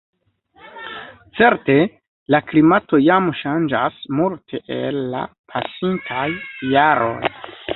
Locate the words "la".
2.35-2.39, 5.13-5.23